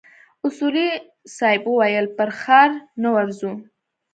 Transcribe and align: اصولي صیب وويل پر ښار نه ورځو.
اصولي 0.45 0.89
صیب 1.37 1.63
وويل 1.67 2.05
پر 2.17 2.29
ښار 2.39 2.69
نه 3.01 3.09
ورځو. 3.15 3.51